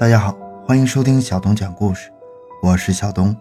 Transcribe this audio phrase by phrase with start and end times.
[0.00, 0.34] 大家好，
[0.66, 2.10] 欢迎收听小东讲故事，
[2.62, 3.36] 我是小东。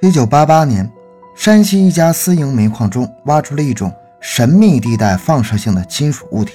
[0.00, 0.90] 一九八八年，
[1.36, 6.54] 山西一家私营煤矿中挖出了一种神秘地带放射性的金属物体。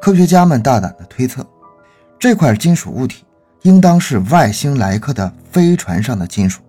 [0.00, 1.46] 科学家们大胆地推测，
[2.18, 3.22] 这块金属物体
[3.64, 6.62] 应当是外星来客的飞船上的金属。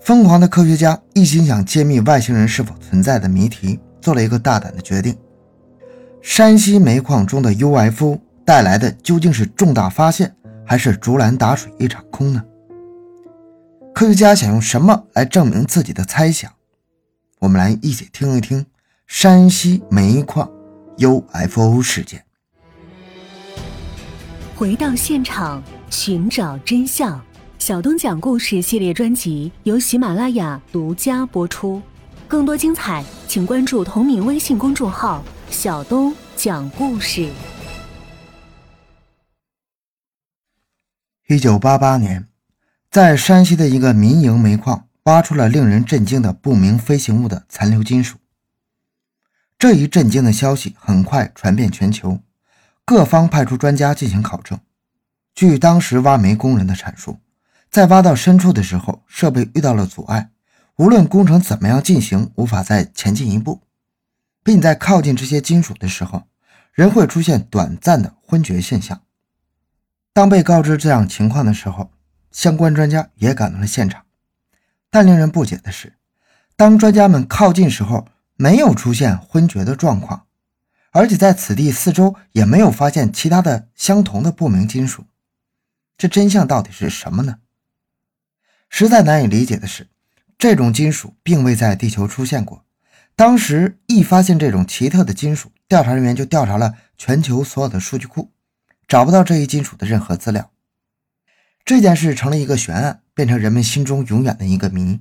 [0.00, 5.16] 疯狂的科学家一心想揭秘外星人是否存在的谜题，做了一个大胆的决定：
[6.20, 10.34] 山西煤矿中的 UFO 带来的究竟是重大发现，
[10.64, 12.42] 还是竹篮打水一场空呢？
[13.94, 16.50] 科学家想用什么来证明自己的猜想？
[17.40, 18.64] 我们来一起听一听
[19.06, 20.50] 山西煤矿
[20.96, 22.24] UFO 事件。
[24.56, 27.20] 回到现场，寻找真相。
[27.58, 31.82] 小东讲故事系列专辑由喜马拉雅独家播出。
[32.26, 35.22] 更多精彩，请关注同名微信公众号
[35.52, 37.28] “小东讲故事”。
[41.30, 42.26] 一九八八年。
[42.90, 48.16] 在山西的一个民营煤矿挖出了令人震惊的不明飞行物的残留金属。
[49.58, 52.20] 这一震惊的消息很快传遍全球，
[52.86, 54.58] 各方派出专家进行考证。
[55.34, 57.18] 据当时挖煤工人的阐述，
[57.70, 60.30] 在挖到深处的时候，设备遇到了阻碍，
[60.76, 63.60] 无论工程怎么样进行，无法再前进一步，
[64.42, 66.22] 并在靠近这些金属的时候，
[66.72, 69.02] 人会出现短暂的昏厥现象。
[70.18, 71.92] 当被告知这样情况的时候，
[72.32, 74.04] 相关专家也赶到了现场，
[74.90, 75.94] 但令人不解的是，
[76.56, 80.26] 当专家们靠近时候，没有出现昏厥的状况，
[80.90, 85.04] 而且在此地四周也没有发现其他的相同的不明金属。
[85.96, 87.36] 这真相到底是什么呢？
[88.68, 89.86] 实在难以理解的是，
[90.36, 92.64] 这种金属并未在地球出现过。
[93.14, 98.32] 当时一发现这种奇特的金属，调查人员就调查了全球所有的数据库，
[98.88, 100.50] 找不到这一金属的任何资料。
[101.62, 105.00] 这件事成了一个悬案，变成人们心中永远的一个谜。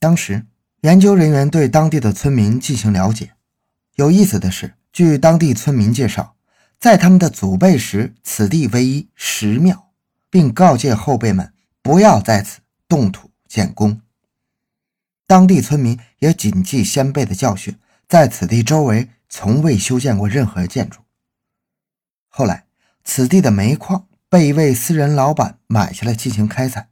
[0.00, 0.46] 当时，
[0.80, 3.32] 研究人员对当地的村民进行了解。
[3.96, 6.34] 有意思的是，据当地村民介绍，
[6.80, 9.90] 在他们的祖辈时，此地唯一石庙，
[10.30, 11.52] 并告诫后辈们
[11.82, 14.00] 不要在此动土建宫。
[15.26, 17.78] 当地村民也谨记先辈的教训，
[18.08, 21.00] 在此地周围从未修建过任何建筑。
[22.34, 22.64] 后来，
[23.04, 24.06] 此地的煤矿。
[24.28, 26.88] 被一位私人老板买下来进行开采，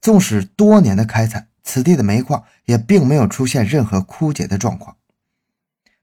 [0.00, 4.96] 纵使多年的开采，此地的煤矿也并没有出现任何枯竭的状况。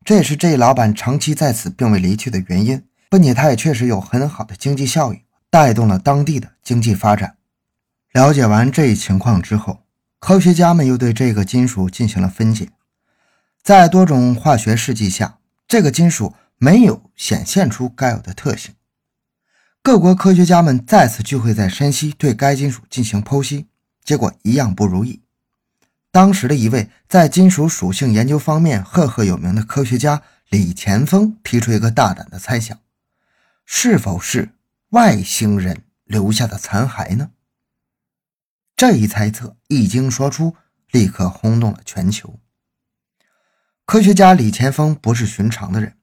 [0.06, 7.38] 这也是这一老板长期在此并未离去的原因，并且他也确实有很好的经济效益，带动了当地的经济发展。
[8.14, 9.80] 了解完这一情况之后，
[10.20, 12.70] 科学家们又对这个金属进行了分解，
[13.64, 18.76] 在多种化学试剂下，这个金属没有显现出该有的特性。
[19.82, 23.68] 各国科学家们再次聚会在山西，对该金属进行剖析，
[24.04, 25.22] 结果一样不如意。
[26.12, 32.80] 当时的一位在金属属性研究方面赫赫有名的科学家李前锋提出一个大胆的猜想：
[33.66, 34.56] 是否是
[34.90, 37.32] 外星人留下的残骸呢？
[38.76, 40.56] 这一猜测一经说出，
[40.92, 42.40] 立刻轰动了全球。
[43.86, 45.97] 科学家李前锋不是寻常的人，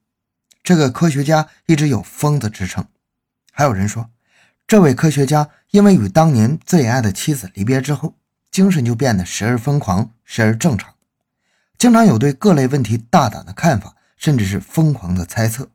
[0.64, 2.88] 这个科学家一直有“疯子”之称。
[3.52, 4.10] 还有人说，
[4.66, 8.16] 这位科学家因为与当年最爱的妻子离别之后，
[8.50, 10.94] 精神就变得时而疯狂，时而正常，
[11.76, 15.70] 经常有对各类问题大胆的看法，甚至是疯狂的猜测。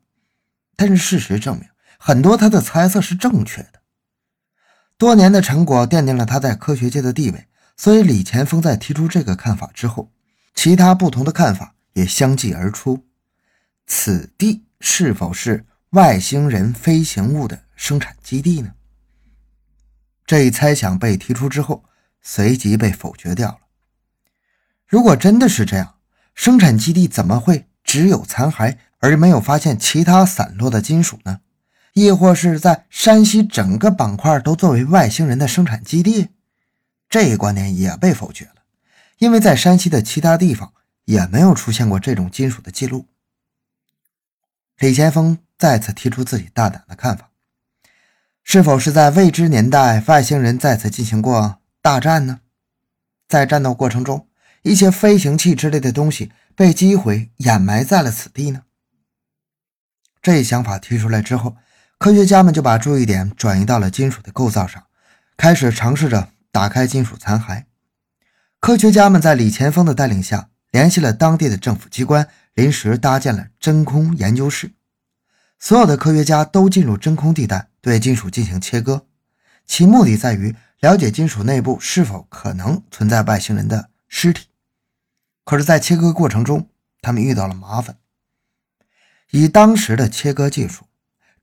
[0.76, 1.70] 但是事实证明，
[2.00, 3.82] 很多他的猜测是正确的。
[4.98, 10.12] 多年的成果奠定了他在科学界的地位，所以李前锋在提出这个看法之后，
[10.56, 13.06] 其他不同的看法也相继而出。
[13.86, 17.64] 此地是否是外星人飞行物的？
[17.76, 18.74] 生产基地呢？
[20.26, 21.86] 这一猜想被提出之后，
[22.22, 23.60] 随即被否决掉了。
[24.86, 25.96] 如果真的是这样，
[26.36, 31.40] 生产基地怎么会只有残骸而没有发现其他散落的金属呢？
[31.94, 36.30] 亦或是在山西整个板块都作为外星人的生产基地？
[37.10, 38.64] 这一观点也被否决了，
[39.18, 40.74] 因为在山西的其他地方
[41.06, 43.08] 也没有出现过这种金属的记录。
[44.80, 47.32] 李先锋再次提出自己大胆的看法。
[48.44, 52.40] 是否是在未知年代，外星人再次进行过大战呢？
[53.28, 54.28] 在战斗过程中，
[54.64, 58.64] 一些飞行器之类的东西被击毁，掩埋在了此地呢？
[60.22, 61.58] 这一想法提出来之后，
[61.98, 64.86] 科学家们就把注意点转移到了金属的构造上，
[65.36, 67.66] 开始尝试着打开金属残骸。
[68.62, 74.72] 科学家们在李前锋的带领下，联系了当地的政府机关，临时搭建了真空研究室。
[75.58, 79.06] 所有的科学家都进入真空地带，对金属进行切割，
[79.66, 84.48] 其目的在于了解金属内部是否可能存在外星人的尸体。
[85.44, 86.70] 可是，在切割过程中，
[87.02, 87.98] 他们遇到了麻烦。
[89.32, 90.86] 以当时的切割技术，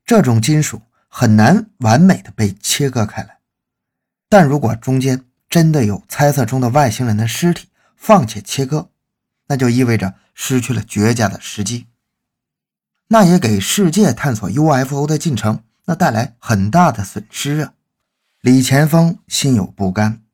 [0.05, 3.39] 这种金属很难完美的被切割开来。
[4.29, 8.91] 但如果中间真的有猜测中的外星人的尸体，放弃切割，
[9.47, 11.87] 那就意味着失去了绝佳的时机。
[13.09, 17.75] 那也给世界探索 UFO 的进程那带来很大的损失啊！
[18.41, 20.25] 李前锋心有不甘，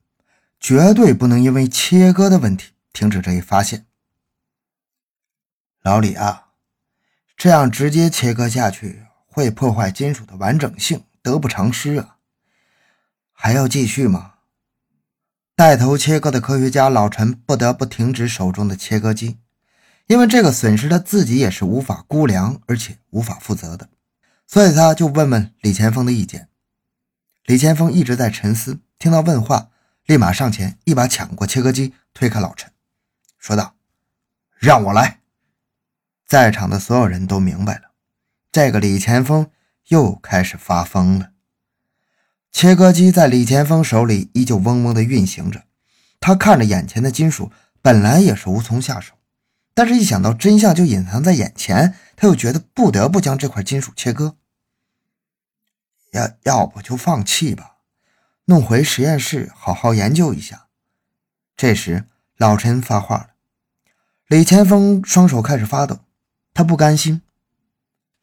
[0.59, 3.87] 绝对不能因为切割的问题停止这一发现。
[5.82, 6.49] 老李啊，
[7.37, 12.17] 这样直接切割下去会破坏金属的完整性，得不偿失啊！
[13.32, 14.31] 还要继续吗？
[15.62, 19.38] 带头切割的科学家老陈不得不停止手中的切割机。
[20.09, 23.88] 因为这个损失他自己也是无法估量，而且无法负责的，
[24.49, 26.49] 所以他就问问李前锋的意见。
[27.44, 29.69] 李前锋一直在沉思，听到问话，
[30.06, 32.73] 立马上前一把抢过切割机，推开老陈，
[33.38, 33.76] 说道
[34.59, 35.20] ：“让我来。”
[36.26, 37.93] 在场的所有人都明白了，
[38.50, 39.49] 这个李前锋
[39.91, 41.31] 又开始发疯了。
[42.52, 45.64] 切割机在李前锋手里依旧嗡嗡地运行着，
[46.20, 47.50] 他看着眼前的金属，
[47.81, 49.14] 本来也是无从下手。
[49.75, 54.37] 但是，一想到真相就隐藏在眼前，他又觉得不得不将这块金属切割。
[56.12, 57.78] 要要不就放弃吧，
[58.44, 60.66] 弄回实验室好好研究一下。
[61.56, 62.04] 这时，
[62.37, 63.28] 老陈发话了。
[64.28, 66.00] 李前锋双手开始发抖，
[66.52, 67.22] 他不甘心。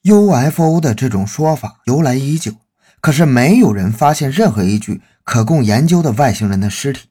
[0.04, 2.54] UFO 的这种说法由来已久，
[3.02, 7.10] 可是没有人发现任何一具可供研究的外星人的尸体。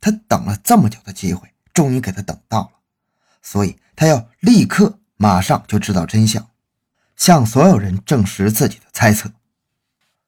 [0.00, 2.70] 他等了这么久的机会，终于给他等到了。
[3.40, 6.50] 所以他要立刻马上就知道真相，
[7.16, 9.32] 向所有人证实自己的猜测。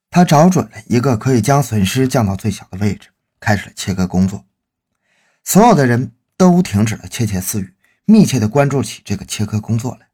[0.09, 4.45] 他找准了一个可以将损失降到最小的位置，开始了切割工作。
[5.45, 7.75] 所有的人都停止了窃窃私语，
[8.05, 10.09] 密切地关注起这个切割工作来。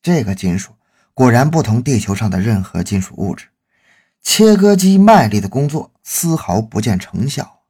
[0.00, 0.76] 这个金属
[1.12, 3.46] 果然不同地球上的任何金属物质，
[4.22, 7.60] 切割机卖力的工作丝毫不见成效。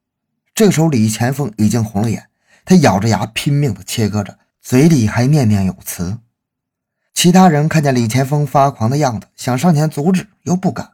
[0.53, 2.29] 这个时候，李前锋已经红了眼，
[2.65, 4.39] 他咬着牙拼命地切割着。
[4.59, 6.17] 嘴里还念念有词，
[7.13, 10.91] 其他人看见李前锋发狂的样子，想上前阻止，又不敢。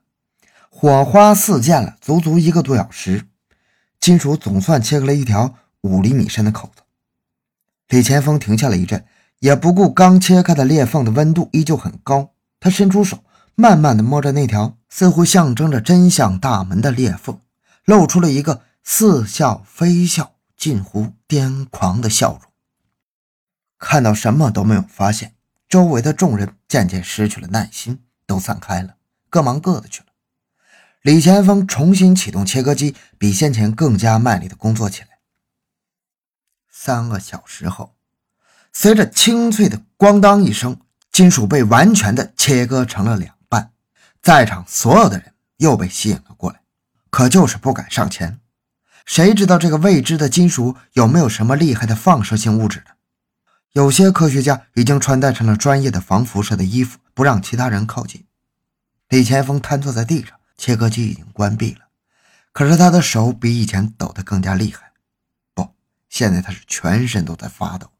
[0.69, 3.25] 火花四溅了足足一个多小时，
[3.99, 6.83] 金属总算切开了一条五厘米深的口子。
[7.87, 9.03] 李前锋停下了一阵，
[9.39, 12.29] 也不顾刚切开的裂缝的温度依旧很高，
[12.59, 13.23] 他伸出手，
[13.55, 17.39] 慢慢的摸着那条似乎象征着真相大门的裂缝，
[17.85, 22.51] 露出了一个似笑非笑、近乎癫狂的笑容。
[23.77, 25.35] 看到什么都没有发现，
[25.69, 28.95] 周围的众人渐渐失去了耐心，都散开了，
[29.29, 30.07] 各忙各的去了。
[31.01, 35.09] 李前锋重新启动切割机，比先前更加卖力的工作起来。
[36.71, 37.93] 三个小时后，
[38.71, 40.79] 随着清脆的“咣当”一声，
[41.11, 43.35] 金属被完全的切割成了两。
[44.23, 46.61] 在场所有的人又被吸引了过来，
[47.09, 48.39] 可就是不敢上前。
[49.05, 52.91] 谁知道这个未知的金属有没有什么厉害的放射性物质呢？
[53.73, 58.25] 有些科学家已经穿戴成了专业的防辐射的衣服，不让其他人靠近。
[59.09, 61.89] 李前锋瘫坐在地上，切割机已经关闭了，
[62.53, 64.93] 可是他的手比以前抖得更加厉害。
[65.53, 65.75] 不，
[66.07, 67.91] 现在他是全身都在发抖，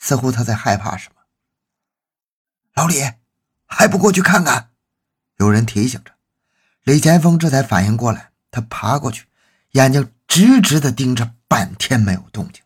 [0.00, 1.22] 似乎他在害怕什么。
[2.74, 3.12] 老李，
[3.66, 4.70] 还不过去看看？
[5.38, 6.12] 有人提醒着。
[6.84, 9.26] 李前锋这才反应过来，他爬过去，
[9.72, 12.62] 眼睛直直地盯着，半天没有动静。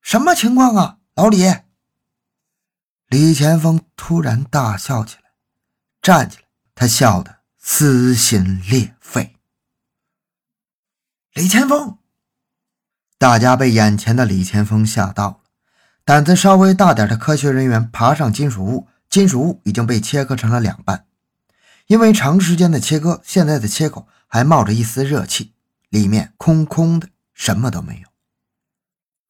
[0.00, 1.44] 什么情况啊，老李？
[3.08, 5.30] 李前锋突然大笑起来，
[6.02, 6.44] 站起来，
[6.74, 9.34] 他笑得撕心裂肺。
[11.32, 11.98] 李前锋，
[13.18, 15.40] 大家被眼前的李前锋吓到了。
[16.04, 21.06] 胆子稍微大点的科学人员爬上金属物，金属物已经被切割成了两半。
[21.88, 25.54] 因为长时间的切割，现在的切口还冒着一丝热气，
[25.88, 28.08] 里面空空的，什么都没有。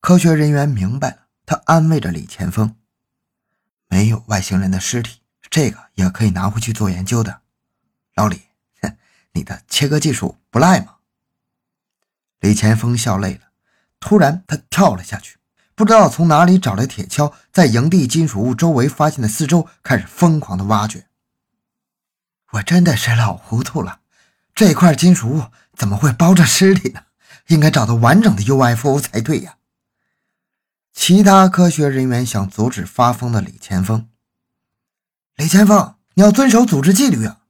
[0.00, 2.74] 科学人员明白了，他安慰着李前锋
[3.88, 7.42] ：“没有外星人的尸体，这个也可以拿回去做研究的。”
[8.16, 8.42] 老李，
[9.32, 10.96] 你的切割技术不赖嘛？
[12.40, 13.42] 李前锋笑累了，
[14.00, 15.38] 突然他跳了下去，
[15.76, 21.06] 不知道从哪里找来铁锹，在营地金属物周围发现的四周开始疯狂的挖掘。
[22.52, 24.00] 我真的是老糊涂了，
[24.54, 27.02] 这块金属物怎么会包着尸体呢？
[27.48, 29.56] 应该找到完整的 UFO 才对呀！
[30.92, 34.08] 其他科学人员想阻止发疯的李前锋。
[35.36, 37.40] 李前锋，你要遵守组织纪律啊！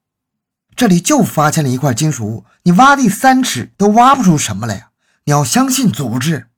[0.76, 4.90] 这里就发现了一块金属物，你挖地三尺都挖不出什么来呀！
[5.24, 6.48] 你要相信组织。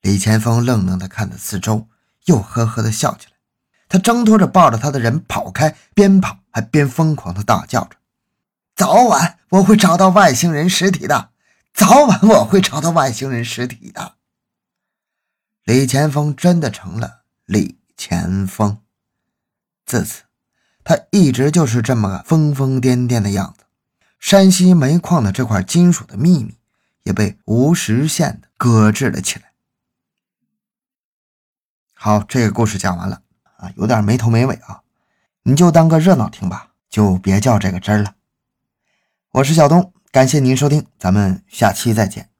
[0.00, 1.88] 李前锋愣愣地看着四周，
[2.24, 3.31] 又呵呵地笑起来。
[3.92, 7.96] 他挣脱着抱着他的人跑开，边跑还边疯狂地大叫着
[8.74, 11.28] ：“早晚我会找到外星人尸体的！
[11.74, 14.14] 早晚我会找到外星人尸体的！”
[15.64, 18.78] 李前锋真的成了李前锋。
[19.84, 20.22] 自此，
[20.82, 23.66] 他一直就是这么个疯疯癫癫的样子。
[24.18, 26.56] 山西煤矿的这块金属的秘密
[27.02, 29.52] 也被无实现的搁置了起来。
[31.92, 33.20] 好，这个故事讲完了。
[33.62, 34.82] 啊，有点没头没尾啊，
[35.44, 38.16] 你就当个热闹听吧，就别较这个真了。
[39.30, 42.31] 我是小东，感谢您收听，咱们下期再见。